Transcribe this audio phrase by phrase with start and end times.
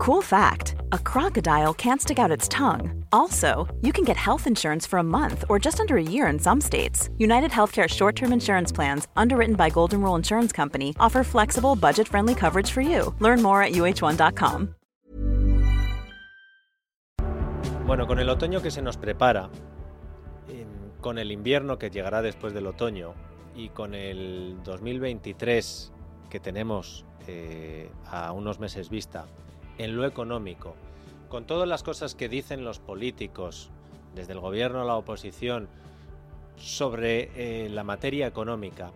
[0.00, 3.04] Cool fact a crocodile can't stick out its tongue.
[3.12, 6.38] Also, you can get health insurance for a month or just under a year in
[6.38, 7.10] some states.
[7.18, 12.08] United Healthcare short term insurance plans, underwritten by Golden Rule Insurance Company, offer flexible, budget
[12.08, 13.14] friendly coverage for you.
[13.20, 14.74] Learn more at uh1.com.
[17.86, 19.50] Bueno, con el otoño que se nos prepara,
[21.02, 23.12] con el invierno que llegará después del otoño
[23.54, 25.92] y con el 2023
[26.30, 29.26] que tenemos eh, a unos meses vista,
[29.80, 30.76] en lo económico,
[31.30, 33.70] con todas las cosas que dicen los políticos,
[34.14, 35.68] desde el gobierno a la oposición,
[36.56, 38.92] sobre eh, la materia económica,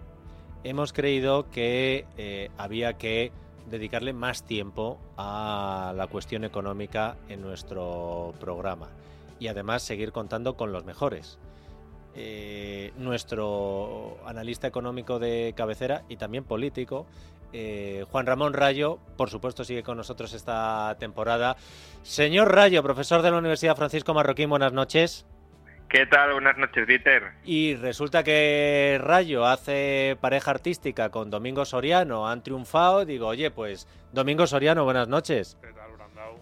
[0.62, 3.32] hemos creído que eh, había que
[3.70, 8.88] dedicarle más tiempo a la cuestión económica en nuestro programa
[9.40, 11.38] y además seguir contando con los mejores.
[12.14, 17.06] Eh, nuestro analista económico de cabecera y también político,
[17.56, 21.56] eh, Juan Ramón Rayo, por supuesto, sigue con nosotros esta temporada.
[22.02, 25.24] Señor Rayo, profesor de la Universidad Francisco Marroquín, buenas noches.
[25.88, 26.32] ¿Qué tal?
[26.32, 27.22] Buenas noches, Dieter.
[27.44, 33.04] Y resulta que Rayo hace pareja artística con Domingo Soriano, han triunfado.
[33.04, 35.56] Digo, oye, pues Domingo Soriano, buenas noches.
[35.60, 35.92] ¿Qué tal,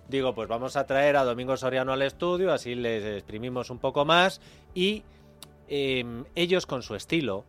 [0.08, 4.06] Digo, pues vamos a traer a Domingo Soriano al estudio, así les exprimimos un poco
[4.06, 4.40] más.
[4.74, 5.04] Y
[5.68, 7.44] em, ellos con su estilo,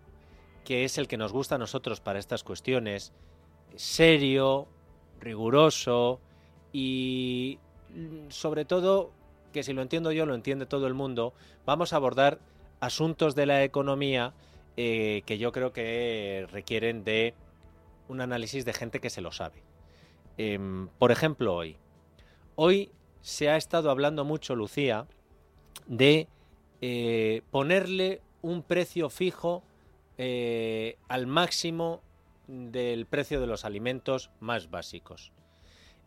[0.65, 3.13] que es el que nos gusta a nosotros para estas cuestiones,
[3.75, 4.67] serio,
[5.19, 6.19] riguroso
[6.71, 7.59] y
[7.93, 9.11] mm, sobre todo,
[9.51, 11.33] que si lo entiendo yo, lo entiende todo el mundo,
[11.65, 12.39] vamos a abordar
[12.79, 14.33] asuntos de la economía
[14.75, 17.33] eh, que yo creo que requieren de
[18.07, 19.63] un análisis de gente que se lo sabe.
[20.37, 21.77] Em, por ejemplo, hoy.
[22.55, 25.07] Hoy se ha estado hablando mucho, Lucía,
[25.87, 26.27] de
[26.81, 29.63] eh, ponerle un precio fijo
[30.17, 32.01] eh, al máximo
[32.47, 35.31] del precio de los alimentos más básicos.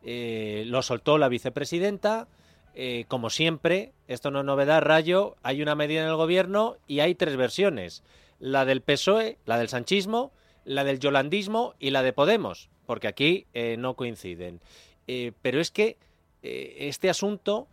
[0.03, 2.29] Eh, lo soltó la vicepresidenta.
[2.75, 7.01] Eh, como siempre, esto no es novedad, Rayo, hay una medida en el gobierno y
[7.01, 8.03] hay tres versiones.
[8.39, 10.33] La del PSOE, la del sanchismo,
[10.65, 14.61] la del yolandismo y la de Podemos, porque aquí eh, no coinciden.
[15.43, 15.97] pero es que
[16.43, 17.67] este asunto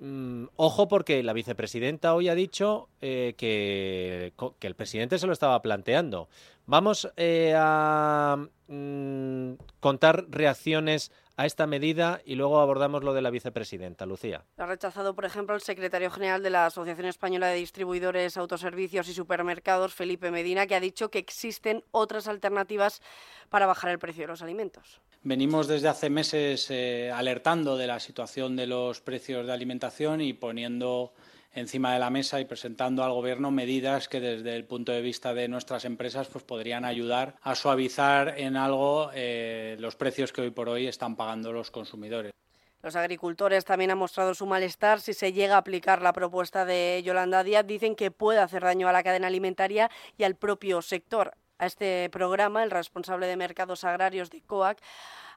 [0.00, 5.60] Mm, ojo porque la vicepresidenta hoy ha dicho eh, que, el presidente se lo estaba
[5.60, 6.28] planteando.
[6.66, 8.36] Vamos eh, a
[8.68, 14.06] mm, contar reacciones a esta medida y luego abordamos lo de la vicepresidenta.
[14.06, 14.44] Lucía.
[14.56, 19.14] Ha rechazado, por ejemplo, el secretario general de la Asociación Española de Distribuidores, Autoservicios y
[19.14, 23.02] Supermercados, Felipe Medina, que ha dicho que existen otras alternativas
[23.50, 25.00] para bajar el precio de los alimentos.
[25.22, 30.32] Venimos desde hace meses eh, alertando de la situación de los precios de alimentación y
[30.32, 31.12] poniendo
[31.52, 35.34] encima de la mesa y presentando al Gobierno medidas que desde el punto de vista
[35.34, 40.50] de nuestras empresas pues, podrían ayudar a suavizar en algo eh, los precios que hoy
[40.50, 42.32] por hoy están pagando los consumidores.
[42.80, 47.02] Los agricultores también han mostrado su malestar si se llega a aplicar la propuesta de
[47.04, 47.66] Yolanda Díaz.
[47.66, 51.34] Dicen que puede hacer daño a la cadena alimentaria y al propio sector.
[51.58, 54.78] A este programa, el responsable de mercados agrarios de COAC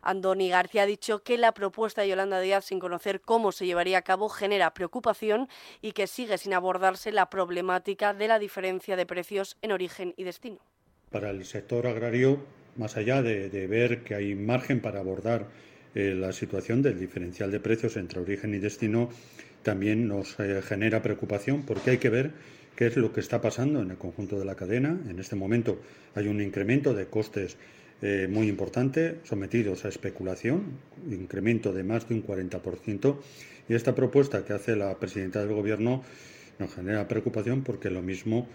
[0.01, 3.99] Andoni García ha dicho que la propuesta de Yolanda Díaz, sin conocer cómo se llevaría
[3.99, 5.47] a cabo, genera preocupación
[5.81, 10.23] y que sigue sin abordarse la problemática de la diferencia de precios en origen y
[10.23, 10.59] destino.
[11.11, 12.43] Para el sector agrario,
[12.77, 15.47] más allá de, ver que hay margen para abordar
[15.93, 19.09] eh, la situación del diferencial de precios entre origen y destino,
[19.61, 22.31] también nos eh, genera preocupación porque hay que ver
[22.75, 24.99] qué es lo que está pasando en el conjunto de la cadena.
[25.07, 25.79] En este momento
[26.15, 27.57] hay un incremento de costes
[28.01, 30.79] eh, muy importante, sometidos a especulación,
[31.09, 33.17] incremento de más de un 40%,
[33.69, 36.03] y esta propuesta que hace la presidenta del Gobierno
[36.57, 38.47] nos genera preocupación porque lo mismo,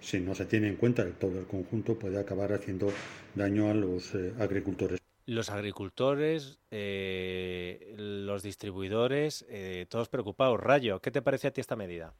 [0.00, 2.92] si no se tiene en cuenta todo el conjunto, puede acabar haciendo
[3.34, 5.00] daño a los eh, agricultores.
[5.26, 9.46] Los agricultores, eh, los distribuidores,
[9.88, 10.60] todos preocupados.
[10.60, 12.14] Rayo, ¿qué te parece a ti esta medida?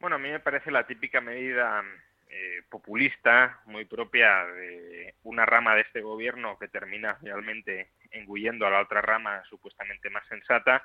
[0.00, 1.82] Bueno, a mí me parece la típica medida
[2.28, 8.70] eh, populista, muy propia de una rama de este gobierno que termina realmente engullendo a
[8.70, 10.84] la otra rama supuestamente más sensata.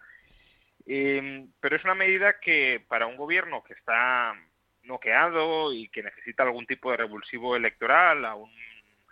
[0.85, 4.35] Em, pero es una medida que para un gobierno que está
[4.82, 8.52] noqueado y que necesita algún tipo de revulsivo electoral a un,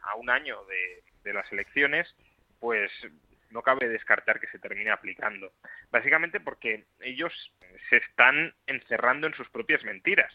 [0.02, 2.14] a un año de, de las elecciones,
[2.60, 2.92] pues
[3.51, 5.53] no cabe descartar que se termine aplicando.
[5.92, 7.33] Básicamente porque ellos
[7.89, 10.33] se están encerrando en sus propias mentiras.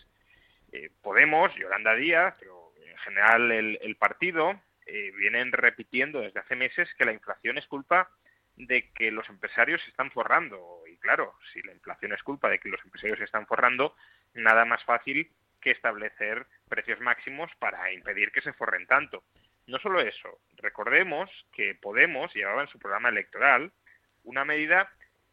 [0.73, 6.89] Eh, Podemos, Yolanda Díaz, pero en general el, partido, eh, vienen repitiendo desde hace meses
[6.99, 8.11] que la inflación es culpa
[8.57, 10.83] de que los empresarios se están forrando.
[10.91, 13.95] Y claro, si la inflación es culpa de que los empresarios se están forrando,
[14.35, 15.31] nada más fácil
[15.61, 19.25] que establecer precios máximos para impedir que se forren tanto.
[19.67, 23.73] No solo eso, recordemos que Podemos llevaba en su programa electoral
[24.23, 24.93] una medida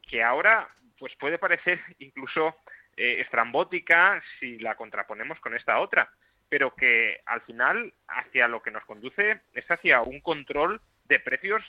[0.10, 2.56] que ahora pues puede parecer incluso
[2.98, 6.12] eh, estrambótica si la contraponemos con esta otra,
[6.50, 11.64] pero que al final hacia lo que nos conduce es hacia un control de precios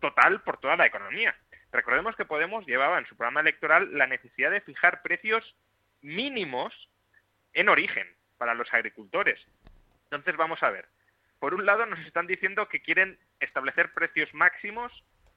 [0.00, 1.36] total por toda la economía.
[1.72, 5.54] Recordemos que Podemos llevaba en su programa electoral la necesidad de fijar precios
[6.02, 6.72] mínimos
[7.52, 8.06] en origen
[8.38, 9.38] para los agricultores.
[10.04, 10.88] Entonces vamos a ver.
[11.40, 14.92] Por un lado nos están diciendo que quieren establecer precios máximos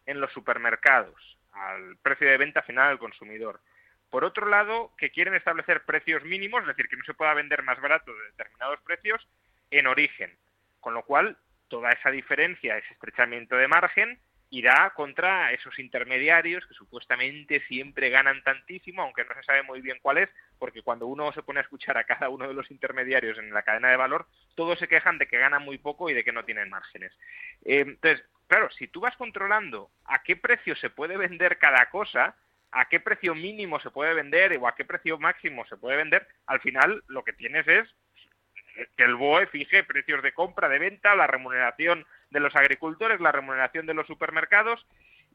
[0.05, 3.61] en los supermercados, al precio de venta final al consumidor.
[4.09, 7.63] Por otro lado, que quieren establecer precios mínimos, es decir, que no se pueda vender
[7.63, 9.27] más barato de determinados precios
[9.71, 10.37] en origen.
[10.81, 11.37] Con lo cual,
[11.69, 14.19] toda esa diferencia, ese estrechamiento de margen,
[14.53, 19.97] irá contra esos intermediarios que supuestamente siempre ganan tantísimo, aunque no se sabe muy bien
[19.99, 20.29] cuál es,
[20.59, 23.63] porque cuando uno se pone a escuchar a cada uno de los intermediarios en la
[23.63, 26.45] cadena de valor, todos se quejan de que ganan muy poco y de que no
[26.45, 27.11] tienen márgenes.
[27.65, 32.35] Eh, entonces, claro, si tú vas controlando a qué precio se puede vender cada cosa,
[32.71, 36.27] a qué precio mínimo se puede vender o a qué precio máximo se puede vender,
[36.45, 37.89] al final lo que tienes es
[38.95, 43.31] que el BOE fije precios de compra, de venta, la remuneración de los agricultores, la
[43.31, 44.85] remuneración de los supermercados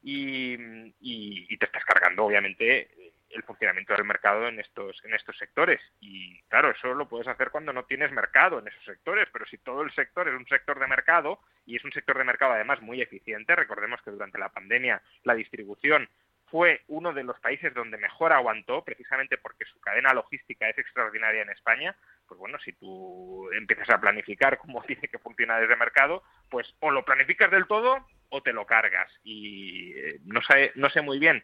[0.03, 2.89] y, te estás cargando, obviamente,
[3.29, 5.79] el funcionamiento del mercado en estos, en estos sectores.
[5.99, 9.57] Y claro, eso lo puedes hacer cuando no tienes mercado en esos sectores, pero si
[9.57, 12.81] todo el sector es un sector de mercado y es un sector de mercado además
[12.81, 16.09] muy eficiente, recordemos que durante la pandemia la distribución
[16.51, 21.41] fue uno de los países donde mejor aguantó, precisamente porque su cadena logística es extraordinaria
[21.41, 21.95] en España,
[22.27, 26.91] pues bueno, si tú empiezas a planificar cómo tiene que funcionar ese mercado, pues o
[26.91, 29.11] lo planificas del todo o te lo cargas.
[29.23, 31.43] Y eh, no, sé, no sé muy bien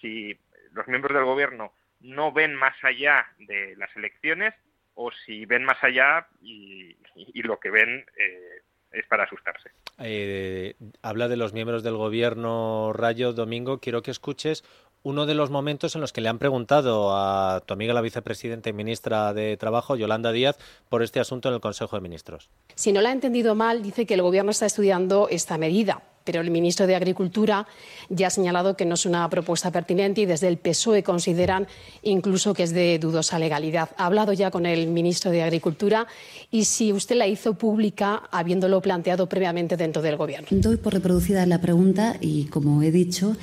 [0.00, 0.38] si
[0.72, 4.54] los miembros del gobierno no ven más allá de las elecciones
[4.94, 6.96] o si ven más allá y,
[7.42, 8.62] lo que ven eh,
[8.92, 9.70] es para asustarse.
[9.98, 13.80] Eh, habla de los miembros del gobierno Rayo Domingo.
[13.80, 14.64] Quiero que escuches
[15.02, 18.70] uno de los momentos en los que le han preguntado a tu amiga la vicepresidenta
[18.70, 22.50] y ministra de Trabajo, Yolanda Díaz, por este asunto en el Consejo de Ministros.
[22.74, 26.42] Si no la ha entendido mal, dice que el Gobierno está estudiando esta medida, pero
[26.42, 27.66] el ministro de Agricultura
[28.10, 31.66] ya ha señalado que no es una propuesta pertinente y desde el PSOE consideran
[32.02, 33.88] incluso que es de dudosa legalidad.
[33.96, 36.06] Ha hablado ya con el ministro de Agricultura
[36.50, 40.48] y si usted la hizo pública habiéndolo planteado previamente dentro del Gobierno.
[40.50, 43.36] Doy por reproducida la pregunta y, como he dicho,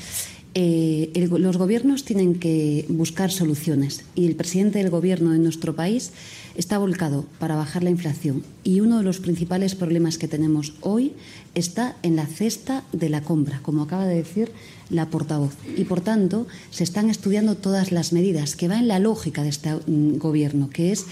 [0.56, 6.12] eh, los gobiernos tienen que buscar soluciones y el presidente del gobierno de nuestro país
[6.56, 11.14] está volcado para bajar la inflación y uno de los principales problemas que tenemos hoy
[11.56, 14.52] está en la cesta de la compra, como acaba de decir
[14.92, 15.56] la portavoz.
[15.76, 19.50] Y por tanto, se están estudiando todas las medidas que van en la lógica de
[19.50, 21.06] este mm, gobierno, que es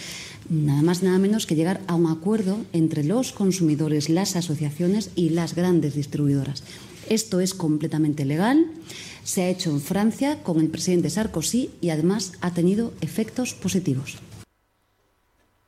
[0.49, 5.29] nada más nada menos que llegar a un acuerdo entre los consumidores, las asociaciones y
[5.29, 6.63] las grandes distribuidoras.
[7.11, 8.67] Esto es completamente legal.
[9.25, 14.17] Se ha hecho en Francia con el presidente Sarkozy y además ha tenido efectos positivos.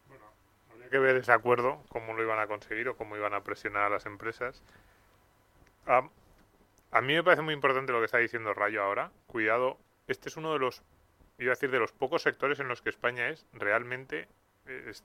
[0.07, 0.23] Bueno,
[0.71, 3.83] habría que ver ese acuerdo, cómo lo iban a conseguir o cómo iban a presionar
[3.83, 4.61] a las empresas.
[5.85, 9.11] a mí me parece muy importante lo que está diciendo Rayo ahora.
[9.27, 10.81] Cuidado, este es uno de los,
[11.39, 14.29] iba a decir, de los pocos sectores en los que España es realmente,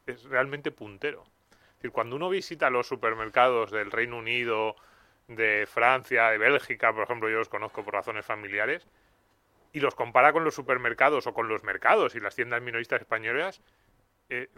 [0.06, 1.24] es realmente puntero.
[1.50, 4.76] Es decir, cuando uno visita los supermercados del Reino Unido,
[5.28, 8.86] de Francia, de Bélgica, por ejemplo, yo los conozco por razones familiares,
[9.72, 13.60] y los compara con los supermercados o con los mercados y las tiendas minoristas españolas,
[14.30, 14.48] eh,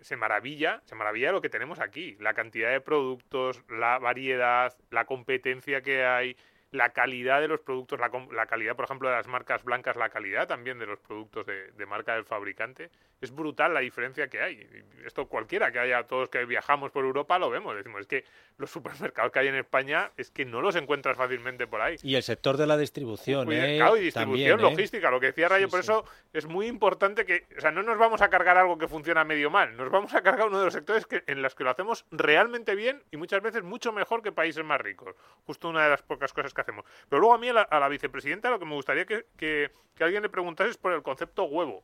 [0.00, 5.04] se maravilla, se maravilla lo que tenemos aquí, la cantidad de productos, la variedad, la
[5.04, 6.36] competencia que hay,
[6.70, 10.10] la calidad de los productos, la, la, calidad, por ejemplo, de las marcas blancas, la
[10.10, 12.90] calidad también de los productos de, de, marca del fabricante.
[13.20, 14.66] Es brutal la diferencia que hay.
[15.04, 17.74] Esto cualquiera que haya, todos que viajamos por Europa lo vemos.
[17.74, 18.24] Decimos, es que
[18.58, 21.96] los supermercados que hay en España es que no los encuentras fácilmente por ahí.
[22.02, 23.78] Y el sector de la distribución, ¿eh?
[23.78, 24.62] y distribución, ¿eh?
[24.62, 25.68] logística, lo que decía Rayo.
[25.68, 28.88] por eso es muy importante que, o sea, no nos vamos a cargar algo que
[28.88, 31.64] funciona medio mal, nos vamos a cargar uno de los sectores que, en los que
[31.64, 35.14] lo hacemos realmente bien y muchas veces mucho mejor que países más ricos.
[35.46, 36.84] Justo una de las pocas cosas que hacemos.
[37.08, 39.70] Pero luego a mí, a la, vicepresidenta, lo que me gustaría que, que,
[40.00, 41.82] alguien le preguntase es por el concepto huevo.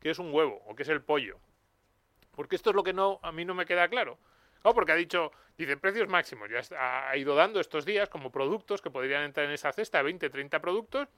[0.00, 1.38] ¿Qué es un huevo o qué es el pollo?
[2.32, 4.18] Porque esto es lo que no a mí no me queda claro.
[4.64, 6.48] No, porque ha dicho, dice, precios máximos.
[6.50, 10.30] Ya ha ido dando estos días como productos que podrían entrar en esa cesta, 20,
[10.30, 11.08] 30 productos.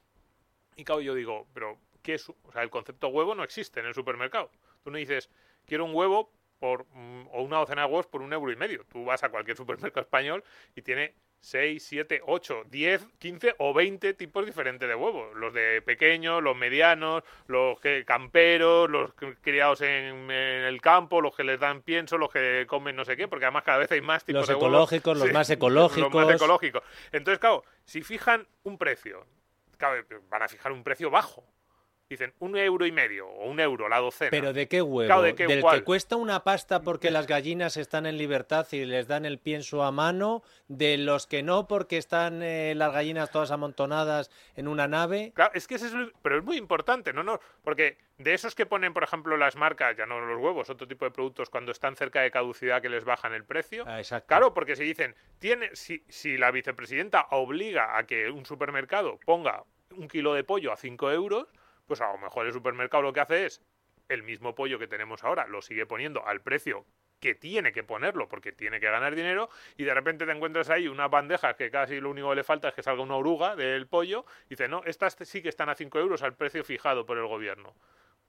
[0.76, 2.28] Y claro, yo digo, pero ¿qué es?
[2.28, 4.50] O sea, el concepto huevo no existe en el supermercado.
[4.82, 5.30] Tú no dices,
[5.66, 8.84] quiero un huevo por, mm, o una docena de huevos por un euro y medio.
[8.84, 10.44] Tú vas a cualquier supermercado español
[10.76, 15.34] y tiene 6, 7, 8, 10, 15 o 20 tipos diferentes de huevos.
[15.34, 21.42] Los de pequeños, los medianos, los que camperos, los criados en, el campo, los que
[21.42, 24.24] les dan pienso, los que comen no sé qué, porque además cada vez hay más
[24.24, 24.70] tipos de huevos.
[24.70, 26.12] Los ecológicos, los más ecológicos.
[26.12, 26.82] Los más ecológicos.
[27.10, 29.26] Entonces, claro, si fijan un precio
[29.78, 31.44] claro, van a fijar un precio bajo
[32.10, 34.30] dicen un euro y medio o un euro la docena.
[34.32, 35.22] ¿Pero de qué huevo?
[35.22, 39.38] ¿Del que cuesta una pasta porque las gallinas están en libertad y les dan el
[39.38, 40.42] pienso a mano?
[40.66, 45.30] ¿De los que no porque están eh, las gallinas todas amontonadas en una nave?
[45.36, 47.22] Claro, es que es, pero es muy importante, ¿no?
[47.22, 50.88] no Porque de esos que ponen, por ejemplo, las marcas, ya no los huevos, otro
[50.88, 53.84] tipo de productos, cuando están cerca de caducidad que les bajan el precio.
[53.86, 59.20] Ah, claro, porque si dicen, tiene, si, si la vicepresidenta obliga a que un supermercado
[59.24, 59.62] ponga
[59.96, 61.46] un kilo de pollo a 5 euros,
[61.90, 63.60] pues a lo mejor el supermercado lo que hace es
[64.08, 66.86] el mismo pollo que tenemos ahora, lo sigue poniendo al precio
[67.18, 70.86] que tiene que ponerlo porque tiene que ganar dinero y de repente te encuentras ahí
[70.86, 73.88] unas bandejas que casi lo único que le falta es que salga una oruga del
[73.88, 77.18] pollo y dice, no, estas sí que están a 5 euros al precio fijado por
[77.18, 77.74] el gobierno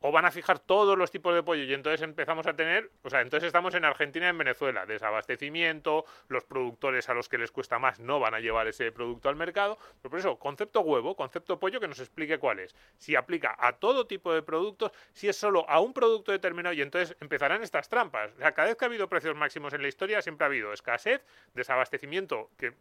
[0.01, 3.10] o van a fijar todos los tipos de pollo y entonces empezamos a tener, o
[3.10, 7.51] sea, entonces estamos en Argentina y en Venezuela, desabastecimiento, los productores a los que les
[7.51, 11.15] cuesta más no van a llevar ese producto al mercado, pero por eso, concepto huevo,
[11.15, 15.29] concepto pollo que nos explique cuál es, si aplica a todo tipo de productos, si
[15.29, 18.31] es solo a un producto determinado y entonces empezarán estas trampas.
[18.34, 20.74] O sea, cada vez que ha habido precios máximos en la historia siempre ha habido
[20.74, 22.74] escasez, desabastecimiento, que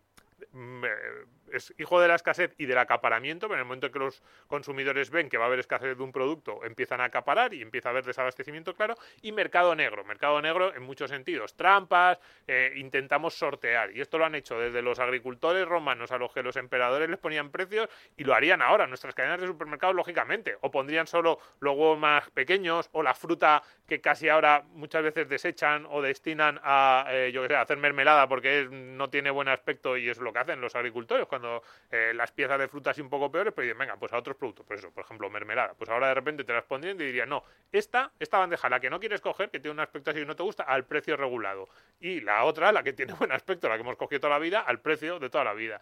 [1.53, 4.23] es hijo de la escasez y del acaparamiento, pero en el momento en que los
[4.47, 7.89] consumidores ven que va a haber escasez de un producto, empiezan a acaparar y empieza
[7.89, 13.35] a haber desabastecimiento claro, y mercado negro, mercado negro en muchos sentidos, trampas, eh, intentamos
[13.35, 17.09] sortear, y esto lo han hecho desde los agricultores romanos a los que los emperadores
[17.09, 21.39] les ponían precios y lo harían ahora, nuestras cadenas de supermercados lógicamente, o pondrían solo
[21.61, 26.61] los huevos más pequeños o la fruta que casi ahora muchas veces desechan o destinan
[26.63, 30.30] a, eh, yo sé, a hacer mermelada porque no tiene buen aspecto y es lo
[30.33, 33.67] que hacen los agricultores cuando eh, las piezas de fruta así un poco peores, pues
[33.67, 35.75] dicen, venga, pues a otros productos, por eso, por ejemplo, mermelada.
[35.75, 38.91] Pues ahora de repente te las pondrían y dirían, no, esta, esta bandeja, la que
[38.91, 41.69] no quieres coger, que tiene un aspecto así y no te gusta, al precio regulado.
[42.01, 44.61] Y la otra, la que tiene buen aspecto, la que hemos cogido toda la vida,
[44.61, 45.81] al precio de toda la vida.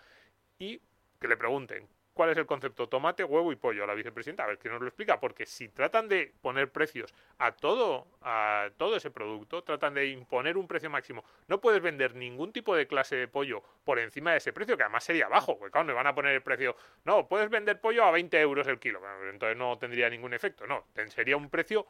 [0.59, 0.81] Y
[1.21, 4.49] que le pregunten, cuál es el concepto tomate, huevo y pollo a la vicepresidenta, a
[4.49, 8.97] ver que nos lo explica, porque si tratan de poner precios a todo, a todo
[8.97, 13.15] ese producto, tratan de imponer un precio máximo, no puedes vender ningún tipo de clase
[13.15, 16.09] de pollo por encima de ese precio, que además sería bajo, porque claro, no van
[16.09, 19.79] a poner el precio, no, puedes vender pollo a 20 euros el kilo, entonces no
[19.79, 21.87] tendría ningún efecto, no, sería un precio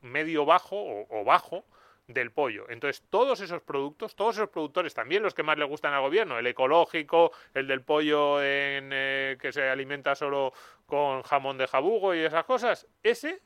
[0.00, 1.66] medio bajo o bajo,
[2.06, 2.68] del pollo.
[2.68, 6.38] Entonces, todos esos productos, todos esos productores, también los que más le gustan al gobierno,
[6.38, 10.52] el ecológico, el del pollo en, eh, que se alimenta solo
[10.86, 13.40] con jamón de jabugo y esas cosas, ese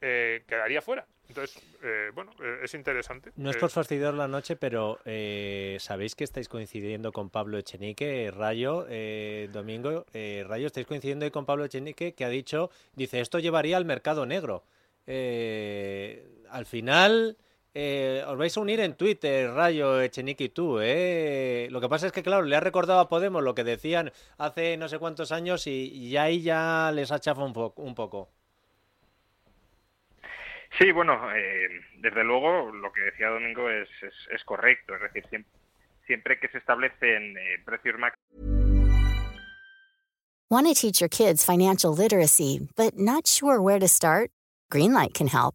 [0.00, 1.06] eh, quedaría fuera.
[1.28, 2.32] Entonces, eh, bueno,
[2.62, 3.30] es interesante.
[3.36, 4.98] No es por fastidiar la noche, pero
[5.78, 8.86] sabéis que estáis coincidiendo con Pablo Echenique, Rayo,
[9.52, 14.26] Domingo, Rayo, estáis coincidiendo con Pablo Echenique, que ha dicho, dice, esto llevaría al mercado
[14.26, 14.64] negro.
[15.06, 17.36] al final,
[17.72, 21.68] eh, os vais a unir en Twitter, Rayo, Echenique y tú, ¿eh?
[21.70, 24.76] Lo que pasa es que, claro, le ha recordado a Podemos lo que decían hace
[24.76, 27.46] no sé cuántos años y, ahí ya les ha chafado
[27.76, 28.30] un, poco.
[30.78, 33.88] Sí, bueno, eh, desde luego lo que decía Domingo es,
[34.30, 34.94] es, correcto.
[34.96, 35.52] Es decir, siempre,
[36.06, 38.20] siempre que se establecen eh, precios máximos.
[40.50, 44.32] Want to teach your kids financial literacy, but not sure where to start?
[44.72, 45.54] Greenlight can help.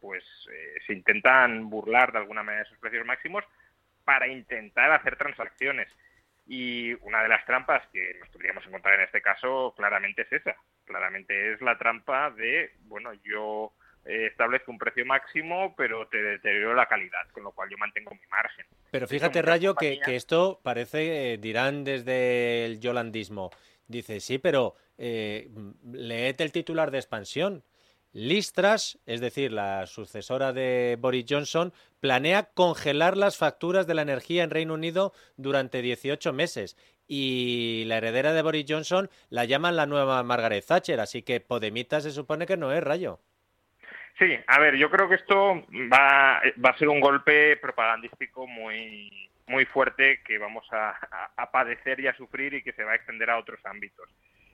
[0.00, 3.44] Pues eh, se intentan burlar de alguna manera esos precios máximos
[4.04, 5.88] para intentar hacer transacciones.
[6.46, 10.56] Y una de las trampas que nos podríamos encontrar en este caso claramente es esa.
[10.84, 13.72] Claramente es la trampa de, bueno, yo
[14.04, 18.10] eh, establezco un precio máximo, pero te deterioro la calidad, con lo cual yo mantengo
[18.12, 18.66] mi margen.
[18.90, 23.50] Pero fíjate, Rayo, que, esto parece, eh, dirán desde el yolandismo,
[23.86, 25.50] dice, sí, pero eh,
[25.84, 27.62] leete el titular de expansión.
[28.12, 34.42] Listras, es decir, la sucesora de Boris Johnson, planea congelar las facturas de la energía
[34.42, 36.76] en Reino Unido durante 18 meses.
[37.06, 42.00] Y la heredera de Boris Johnson la llaman la nueva Margaret Thatcher, así que Podemita
[42.00, 43.20] se supone que no es rayo.
[44.20, 49.64] Sí, a ver, yo creo que esto va, a ser un golpe propagandístico muy, muy
[49.64, 50.94] fuerte que vamos a,
[51.50, 54.08] padecer y a sufrir y que se va a extender a otros ámbitos.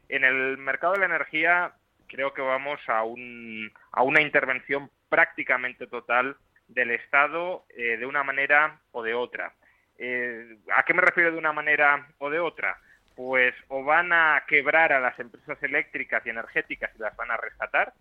[0.08, 1.74] En el mercado de la energía
[2.06, 6.36] creo que vamos a, un, a una intervención prácticamente total
[6.68, 9.52] del Estado eh, de una manera o de otra.
[9.98, 12.78] Eh, ¿A qué me refiero de una manera o de otra?
[13.14, 17.36] Pues o van a quebrar a las empresas eléctricas y energéticas y las van a
[17.36, 17.94] rescatar,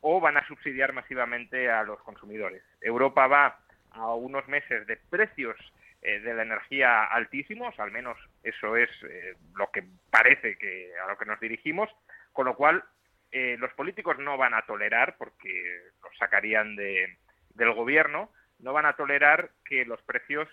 [0.00, 2.62] o van a subsidiar masivamente a los consumidores.
[2.80, 3.58] Europa va
[3.90, 5.56] a unos meses de precios
[6.02, 8.90] eh, de la energía altísimos, al menos eso es
[9.56, 11.90] lo que parece que a lo que nos dirigimos,
[12.32, 12.84] con lo cual
[13.38, 17.18] eh, los políticos no van a tolerar, porque los sacarían de,
[17.50, 20.48] del gobierno, no van a tolerar que los precios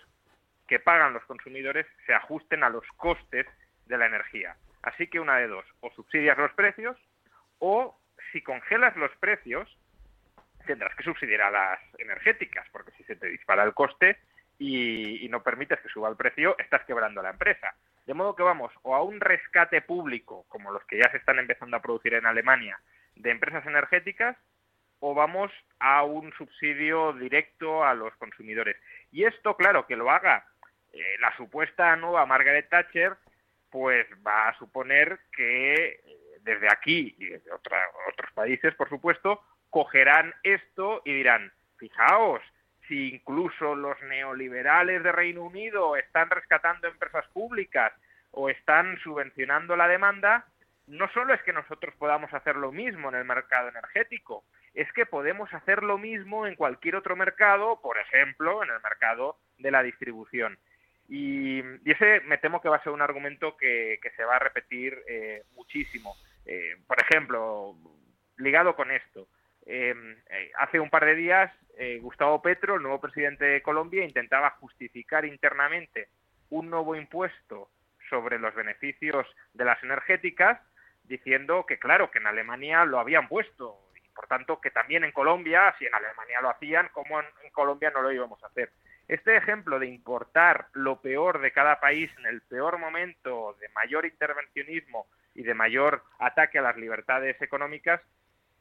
[0.68, 3.46] que pagan los consumidores se ajusten a los costes
[3.86, 4.56] de la energía.
[4.82, 6.98] Así que una de dos, o subsidias los precios,
[7.58, 7.98] o
[8.32, 9.66] si congelas los precios,
[10.66, 14.18] tendrás que subsidiar a las energéticas, porque si se te dispara el coste
[14.58, 17.74] y, y no permites que suba el precio, estás quebrando la empresa.
[18.06, 21.38] De modo que vamos o a un rescate público, como los que ya se están
[21.38, 22.78] empezando a producir en Alemania,
[23.14, 24.36] de empresas energéticas,
[25.00, 28.76] o vamos a un subsidio directo a los consumidores.
[29.12, 30.46] Y esto, claro, que lo haga
[30.92, 33.16] eh, la supuesta nueva Margaret Thatcher,
[33.70, 36.00] pues va a suponer que eh,
[36.40, 42.40] desde aquí y desde otros países, por supuesto, cogerán esto y dirán, fijaos,
[42.86, 47.92] si incluso los neoliberales de Reino Unido están rescatando empresas públicas
[48.34, 50.46] o están subvencionando la demanda,
[50.86, 54.44] no solo es que nosotros podamos hacer lo mismo en el mercado energético,
[54.74, 59.38] es que podemos hacer lo mismo en cualquier otro mercado, por ejemplo, en el mercado
[59.58, 60.58] de la distribución.
[61.08, 64.98] Y, ese me temo que va a ser un argumento que, se va a repetir
[65.06, 66.16] eh, muchísimo.
[66.44, 67.74] Eh, por ejemplo,
[68.36, 69.28] ligado con esto,
[69.66, 74.04] Em, eh, hace un par de días, eh, Gustavo Petro, el nuevo presidente de Colombia,
[74.04, 76.08] intentaba justificar internamente
[76.50, 77.70] un nuevo impuesto
[78.08, 80.60] sobre los beneficios de las energéticas,
[81.04, 85.12] diciendo que, claro, que en Alemania lo habían puesto y, por tanto, que también en
[85.12, 88.70] Colombia, si en Alemania lo hacían, como en, en Colombia no lo íbamos a hacer.
[89.06, 94.06] Este ejemplo de importar lo peor de cada país en el peor momento de mayor
[94.06, 98.00] intervencionismo y de mayor ataque a las libertades económicas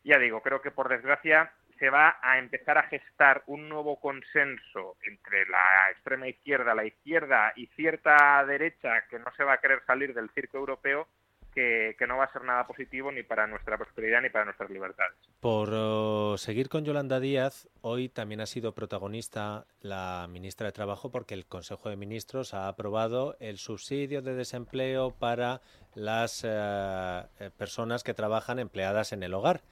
[0.03, 1.53] ya digo, creo que por desgracia
[1.83, 7.51] se va a empezar a gestar un nuevo consenso entre la extrema izquierda, la izquierda
[7.57, 11.09] y cierta derecha que no se va a querer salir del circo europeo,
[11.53, 15.17] que, no va a ser nada positivo ni para nuestra prosperidad ni para nuestras libertades.
[15.41, 21.11] Por oh, seguir con Yolanda Díaz, hoy también ha sido protagonista la ministra de Trabajo
[21.11, 25.59] porque el Consejo de Ministros ha aprobado el subsidio de desempleo para
[25.95, 27.23] las eh,
[27.57, 29.63] personas que trabajan empleadas en el hogar.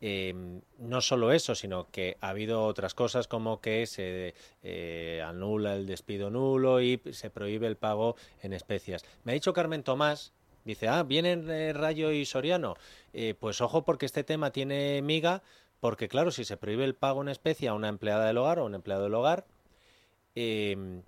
[0.00, 5.74] Em, no solo eso, sino que ha habido otras cosas como que se eh, anula
[5.74, 9.04] el despido nulo y se prohíbe el pago en especias.
[9.24, 10.32] Me ha dicho Carmen Tomás,
[10.64, 12.76] dice, ah, vienen eh, Rayo y Soriano.
[13.12, 15.42] Eh, pues ojo porque este tema tiene miga,
[15.80, 18.66] porque claro, si se prohíbe el pago en especie a una empleada del hogar o
[18.66, 19.46] un empleado del hogar,
[20.36, 21.02] em,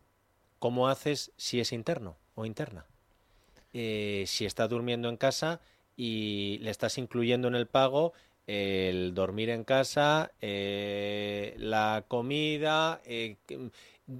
[0.58, 2.86] ¿cómo haces si es interno o interna?
[3.72, 5.60] si está durmiendo en casa
[5.96, 8.14] y le estás incluyendo en el pago
[8.50, 13.00] el dormir en casa, eh, la comida.
[13.04, 13.36] Eh,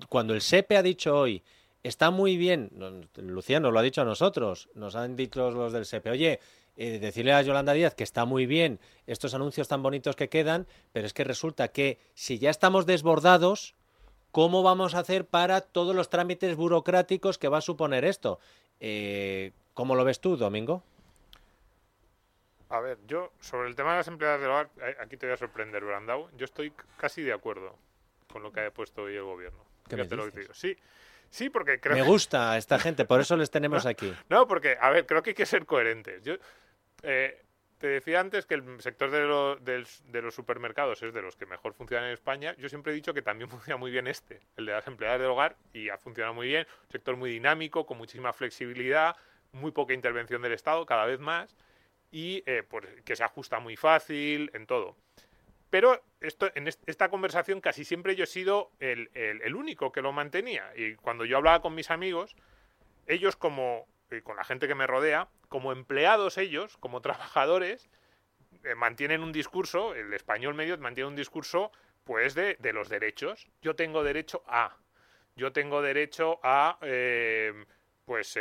[0.08, 1.42] cuando el SEPE ha dicho hoy,
[1.82, 2.70] está muy bien,
[3.16, 6.40] Luciano lo ha dicho a nosotros, nos han dicho los del SEPE, oye,
[6.76, 10.68] eh, decirle a Yolanda Díaz que está muy bien estos anuncios tan bonitos que quedan,
[10.92, 13.74] pero es que resulta que si ya estamos desbordados,
[14.30, 18.38] ¿cómo vamos a hacer para todos los trámites burocráticos que va a suponer esto?
[19.74, 20.84] ¿Cómo lo ves tú, Domingo?
[22.70, 25.36] A ver, yo sobre el tema de las empleadas del hogar, aquí te voy a
[25.36, 26.30] sorprender, Brandau.
[26.36, 27.76] Yo estoy casi de acuerdo
[28.32, 29.58] con lo que ha puesto hoy el gobierno.
[30.52, 30.76] Sí,
[31.28, 34.14] sí, porque creo Me gusta esta gente, por eso les tenemos aquí.
[34.28, 36.22] No, porque, a ver, creo que hay que ser coherentes.
[36.22, 36.34] Yo,
[37.02, 37.42] eh,
[37.78, 41.72] te decía antes que el sector de, de, los supermercados es de los que mejor
[41.72, 42.54] funciona en España.
[42.56, 45.30] Yo siempre he dicho que también funciona muy bien este, el de las empleadas del
[45.30, 46.68] hogar, y ha funcionado muy bien.
[46.84, 49.16] Un sector muy dinámico, con muchísima flexibilidad,
[49.50, 51.56] muy poca intervención del Estado, cada vez más,
[52.10, 54.96] y eh, pues, que se ajusta muy fácil en todo.
[55.70, 60.12] Pero esto, en esta conversación casi siempre yo he sido el, el, único que lo
[60.12, 60.72] mantenía.
[60.76, 62.34] Y cuando yo hablaba con mis amigos,
[63.06, 67.88] ellos como, eh, con la gente que me rodea, como empleados ellos, como trabajadores,
[68.64, 71.70] eh, mantienen un discurso, el español medio mantiene un discurso
[72.02, 73.46] pues de, de los derechos.
[73.62, 74.76] Yo tengo derecho a,
[75.36, 76.78] yo tengo derecho a,
[78.04, 78.36] pues,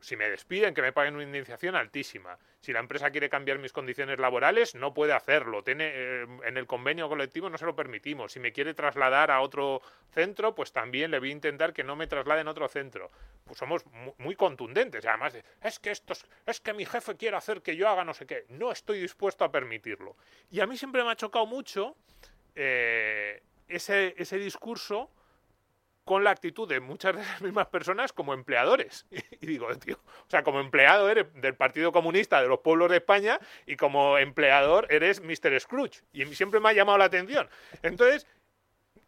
[0.00, 2.38] si me despiden, que me paguen una indemnización altísima.
[2.60, 5.62] Si la empresa quiere cambiar mis condiciones laborales, no puede hacerlo.
[5.62, 8.32] Tiene, eh, en el convenio colectivo no se lo permitimos.
[8.32, 11.96] Si me quiere trasladar a otro centro, pues también le voy a intentar que no
[11.96, 13.10] me trasladen a otro centro.
[13.44, 13.84] Pues somos
[14.18, 15.04] muy, contundentes.
[15.06, 18.26] Además, es que estos, es que mi jefe quiere hacer que yo haga no sé
[18.26, 18.46] qué.
[18.48, 20.16] No estoy dispuesto a permitirlo.
[20.50, 21.96] Y a mí siempre me ha chocado mucho
[22.54, 25.10] eh, ese, ese discurso
[26.10, 29.06] con la actitud de muchas de las mismas personas como empleadores.
[29.40, 32.96] Y digo, tío, o sea, como empleado eres del Partido Comunista de los Pueblos de
[32.96, 35.60] España y como empleador eres Mr.
[35.60, 36.02] Scrooge.
[36.12, 37.48] Y siempre me ha llamado la atención.
[37.84, 38.26] Entonces,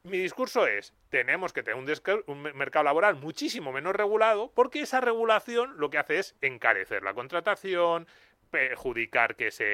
[0.04, 5.00] mi discurso es, tenemos que tener un, un, mercado laboral muchísimo menos regulado porque esa
[5.00, 8.06] regulación lo que hace es encarecer la contratación,
[8.52, 9.64] perjudicar que se,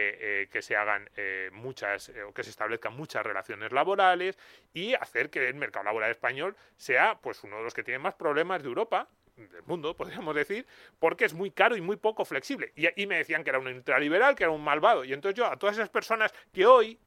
[0.43, 4.38] eh, que se hagan eh, muchas eh, o que se establezcan muchas relaciones laborales
[4.73, 8.14] y hacer que el mercado laboral español sea pues uno de los que tiene más
[8.14, 10.64] problemas de Europa del mundo, podríamos decir,
[11.01, 12.73] porque es muy caro y muy poco flexible.
[12.77, 15.05] Y, y me decían que era un ultraliberal, que era un malvado.
[15.05, 17.01] Y entonces yo, a todas esas personas que hoy,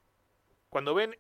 [0.70, 1.18] cuando ven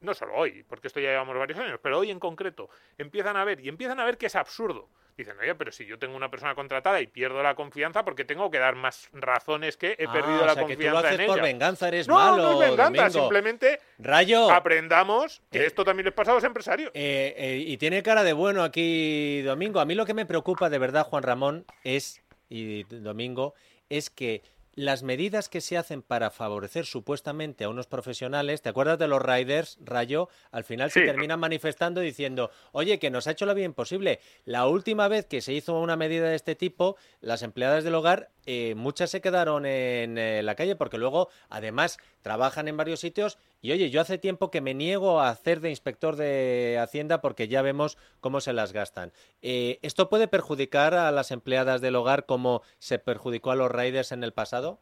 [0.00, 3.44] no solo hoy, porque esto ya llevamos varios años, pero hoy en concreto, empiezan a
[3.44, 6.28] ver y empiezan a ver que es absurdo Dicen, oye, pero si yo tengo una
[6.28, 10.42] persona contratada y pierdo la confianza, porque tengo que dar más razones que he perdido
[10.42, 11.42] ah, la o sea, confianza que tú lo haces en por ella?
[11.42, 12.42] venganza, eres no, malo.
[12.42, 13.20] No, es venganza, Domingo.
[13.20, 16.90] simplemente Rayo, aprendamos que Eh, esto también les pasa a los empresarios.
[16.94, 19.78] Eh, eh, y tiene cara de bueno aquí Domingo.
[19.78, 23.54] A mí lo que me preocupa de verdad, Juan Ramón, es, y Domingo,
[23.88, 24.42] es que
[24.74, 29.22] las medidas que se hacen para favorecer supuestamente a unos profesionales, ¿te acuerdas de los
[29.22, 30.28] riders, Rayo?
[30.50, 34.20] Al final se terminan manifestando diciendo, oye, que nos ha hecho la vida imposible.
[34.44, 38.30] La última vez que se hizo una medida de este tipo, las empleadas del hogar,
[38.46, 43.38] eh, muchas se quedaron en eh, la calle porque luego, además, trabajan en varios sitios
[43.64, 47.48] y oye, yo hace tiempo que me niego a hacer de inspector de Hacienda porque
[47.48, 49.10] ya vemos cómo se las gastan.
[49.40, 54.12] Eh, ¿Esto puede perjudicar a las empleadas del hogar como se perjudicó a los riders
[54.12, 54.80] en el pasado?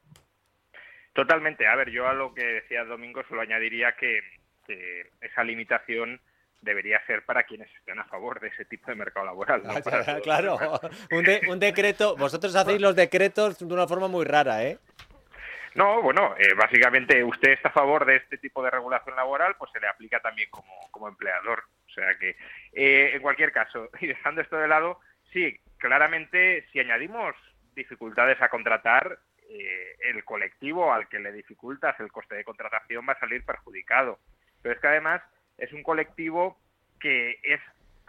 [1.15, 1.67] Totalmente.
[1.69, 4.19] A ver, yo a lo que decía Domingo solo añadiría que,
[4.67, 6.21] que esa limitación
[6.61, 9.63] debería ser para quienes estén a favor de ese tipo de mercado laboral.
[9.63, 10.59] los claro,
[11.13, 14.79] un, de- un decreto, vosotros hacéis los decretos de una forma muy rara, ¿eh?
[15.75, 19.71] No, bueno, eh, básicamente usted está a favor de este tipo de regulación laboral, pues
[19.73, 21.65] se le aplica también como, como empleador.
[21.87, 22.37] O sea que,
[22.73, 25.01] eh, en cualquier caso, y dejando esto de lado,
[25.33, 27.35] sí, claramente si añadimos
[27.75, 33.15] dificultades a contratar, eh, el colectivo al que le dificultas el coste de contratación va
[33.15, 34.19] a salir perjudicado.
[34.63, 35.23] Pero es que además
[35.59, 36.59] es un colectivo
[37.01, 37.61] que es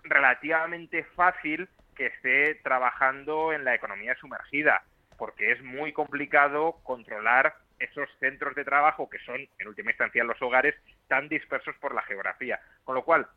[0.03, 4.83] relativamente fácil que esté trabajando en la economía sumergida,
[5.17, 10.41] porque es muy complicado controlar esos centros de trabajo que son, en última instancia, los
[10.41, 10.75] hogares
[11.07, 12.59] tan dispersos por la geografía.
[12.83, 13.27] Con lo cual,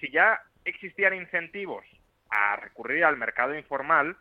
[0.00, 1.84] si ya existían incentivos
[2.30, 4.16] a recurrir al mercado informal,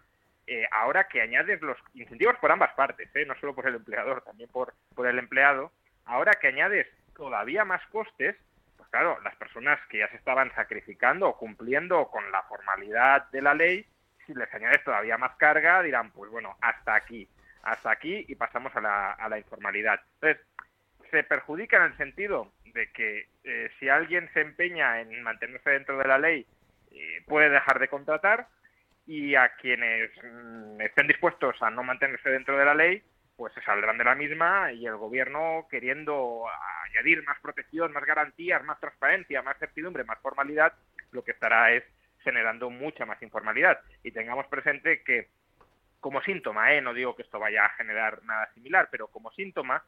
[0.47, 3.25] eh, ahora que añades los incentivos por ambas partes, ¿eh?
[3.25, 5.71] no solo por el empleador, también por, por el empleado,
[6.05, 8.35] ahora que añades todavía más costes,
[8.77, 13.41] pues claro, las personas que ya se estaban sacrificando o cumpliendo con la formalidad de
[13.41, 13.87] la ley,
[14.25, 17.27] si les añades todavía más carga, dirán, pues bueno, hasta aquí,
[17.63, 19.99] hasta aquí y pasamos a la, a la informalidad.
[20.15, 20.45] Entonces,
[21.11, 25.97] se perjudica en el sentido de que eh, si alguien se empeña en mantenerse dentro
[25.97, 26.45] de la ley,
[26.91, 28.47] eh, puede dejar de contratar
[29.07, 33.03] y a quienes mm, estén dispuestos a no mantenerse dentro de la ley,
[33.37, 36.45] pues se saldrán de la misma y el gobierno queriendo
[36.85, 40.73] añadir más protección, más garantías, más transparencia, más certidumbre, más formalidad,
[41.11, 41.83] lo que estará es
[42.25, 43.79] generando mucha más informalidad.
[44.03, 45.29] Y tengamos presente que
[46.01, 46.81] como síntoma, ¿eh?
[46.81, 49.83] no digo que esto vaya a generar nada similar, pero como síntoma,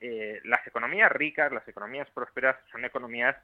[0.00, 3.36] eh, las economías ricas, las economías prósperas son economías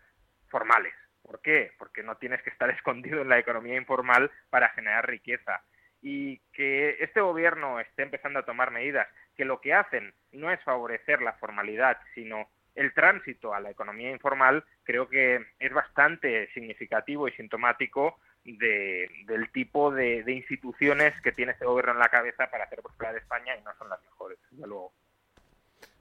[0.48, 0.94] formales.
[1.22, 1.72] ¿Por qué?
[1.78, 5.62] Porque no tienes que estar escondido en la economía informal para generar riqueza.
[6.02, 10.62] Y que este gobierno esté empezando a tomar medidas que lo que hacen no es
[10.62, 17.26] favorecer la formalidad, sino el tránsito a la economía informal, creo que es bastante significativo
[17.26, 18.18] y sintomático
[18.52, 22.80] de- del tipo de, de instituciones que tiene este gobierno en la cabeza para hacer
[22.82, 24.92] prosperar España y no son las mejores, desde luego.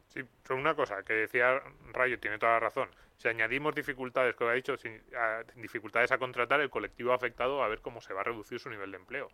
[0.08, 2.90] Sí, una cosa que decía Rayo, tiene toda la razón.
[3.18, 4.76] Si añadimos dificultades, como ha dicho,
[5.56, 8.92] dificultades a contratar, el colectivo afectado a ver cómo se va a reducir su nivel
[8.92, 9.30] de empleo.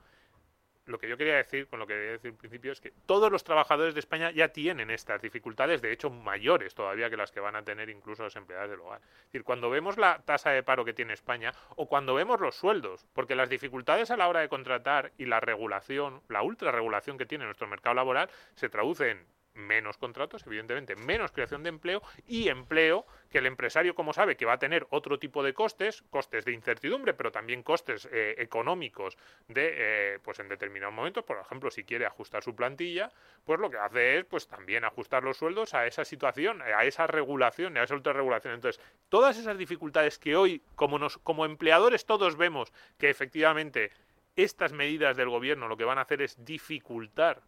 [0.92, 3.32] Lo que yo quería decir, con lo que quería decir al principio, es que todos
[3.32, 7.40] los trabajadores de España ya tienen estas dificultades, de hecho mayores todavía que las que
[7.40, 9.00] van a tener incluso los empleados del hogar.
[9.02, 12.56] Es decir, cuando vemos la tasa de paro que tiene España o cuando vemos los
[12.56, 17.26] sueldos, porque las dificultades a la hora de contratar y la regulación, la ultrarregulación que
[17.26, 22.50] tiene nuestro mercado laboral, se traduce en menos contratos, evidentemente, menos creación de empleo y
[22.50, 26.46] empleo que el empresario, como sabe, que va a tener otro tipo de costes, costes
[26.46, 31.72] de incertidumbre, pero también costes eh, económicos de, eh, pues en determinados momentos, por ejemplo,
[31.72, 33.12] si quiere ajustar su plantilla,
[33.44, 37.08] pues lo que hace es, pues también ajustar los sueldos a esa situación, a esa
[37.08, 38.54] regulación, a esa ultrarregulación.
[38.54, 43.92] Entonces, todas esas dificultades que hoy, como nos, como empleadores, todos vemos que efectivamente
[44.36, 47.42] estas medidas del gobierno lo que van a hacer es dificultar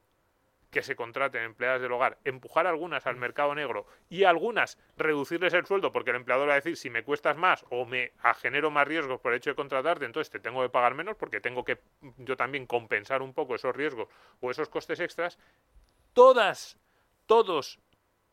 [0.74, 5.66] que se contraten empleadas del hogar, empujar algunas al mercado negro y algunas reducirles el
[5.66, 8.88] sueldo porque el empleador va a decir si me cuestas más o me genero más
[8.88, 11.80] riesgos por el hecho de contratarte, entonces te tengo que pagar menos porque tengo que
[12.18, 14.10] yo también compensar un poco esos riesgos
[14.42, 15.38] o esos costes extras.
[16.14, 16.78] Todas,
[17.28, 17.80] todos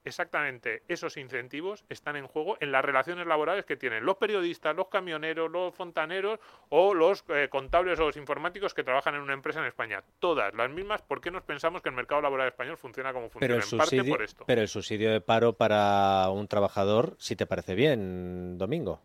[0.04, 4.88] exactamente esos incentivos están en juego en las relaciones laborales que tienen los periodistas, los
[4.88, 6.38] camioneros, los fontaneros
[6.70, 10.02] o los eh, contables o los informáticos que trabajan en una empresa en España.
[10.18, 11.02] Todas las mismas.
[11.02, 13.54] ¿Por qué nos pensamos que el mercado laboral español funciona como funciona?
[13.54, 14.44] Pero el, en parte subsidio, por esto.
[14.46, 19.00] pero el subsidio de paro para un trabajador, si te parece bien, Domingo.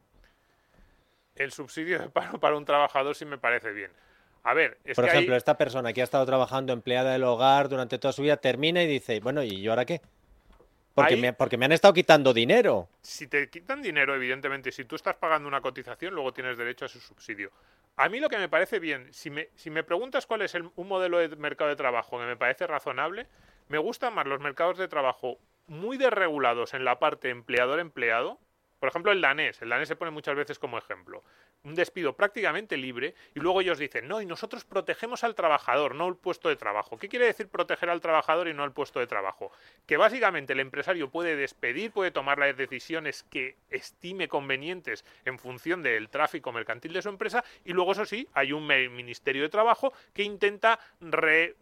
[1.36, 3.91] El subsidio de paro para un trabajador sí me parece bien.
[4.43, 7.23] A ver, es Por que ejemplo, hay- esta persona que ha estado trabajando empleada del
[7.23, 10.01] hogar durante toda su vida termina y dice, bueno, ¿y yo ahora qué?
[10.95, 12.88] Porque, Ahí- me, porque me han estado quitando dinero.
[13.01, 16.88] si te quitan dinero, evidentemente, si tú estás pagando una cotización, luego tienes derecho a
[16.88, 17.51] ese subsidio.
[17.97, 20.69] A mí lo que me parece bien, si me, si me preguntas cuál es el-
[20.75, 23.27] un modelo de mercado de trabajo que me parece razonable,
[23.67, 28.39] me gustan más los mercados de trabajo muy desregulados en la parte empleador-empleado.
[28.85, 29.59] Por ejemplo, el danés.
[29.63, 31.23] El danés se pone muchas veces como ejemplo.
[31.63, 36.07] Un despido prácticamente libre y luego ellos dicen, no, y nosotros protegemos al trabajador, no
[36.07, 36.99] el puesto de trabajo.
[36.99, 39.51] ¿Qué quiere decir proteger al trabajador y no al puesto de trabajo?
[39.87, 45.81] Que básicamente el empresario puede despedir, puede tomar las decisiones que estime convenientes en función
[45.81, 49.93] del tráfico mercantil de su empresa y luego, eso sí, hay un Ministerio de Trabajo
[50.13, 51.55] que intenta re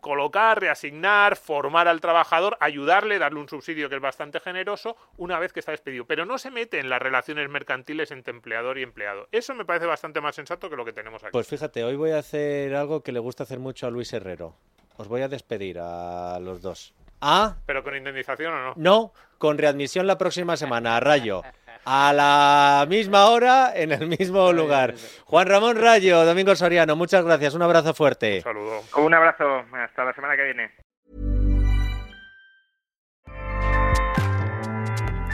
[0.00, 5.52] colocar, reasignar, formar al trabajador, ayudarle, darle un subsidio que es bastante generoso una vez
[5.52, 6.04] que está despedido.
[6.06, 9.26] Pero no se mete en las relaciones mercantiles entre empleador y empleado.
[9.32, 11.32] Eso me parece bastante más sensato que lo que tenemos aquí.
[11.32, 14.54] Pues fíjate, hoy voy a hacer algo que le gusta hacer mucho a Luis Herrero.
[14.96, 16.94] Os voy a despedir a los dos.
[17.20, 18.72] Ah, Pero con indemnización o no.
[18.76, 21.42] no, con readmisión la próxima semana, a Rayo.
[21.88, 24.94] A la misma hora, en el mismo lugar.
[25.24, 28.42] Juan Ramón Rayo, Domingo Soriano, muchas gracias, un abrazo fuerte.
[28.42, 28.82] saludo.
[28.96, 30.70] Un abrazo, hasta la semana que viene.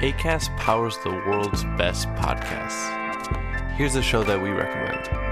[0.03, 2.91] ACAST powers the world's best podcasts.
[3.79, 5.32] Here's a show that we recommend.